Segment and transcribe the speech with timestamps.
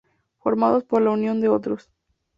[0.39, 1.91] Formados por la unión de otros.